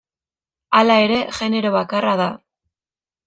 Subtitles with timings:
[0.79, 2.31] Hala ere genero bakarra da.